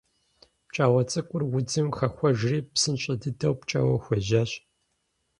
[0.67, 4.51] Пкӏауэ цӏыкӏур удзым хэхуэжри псынщӏэ дыдэу пкӏэуэ хуежьащ.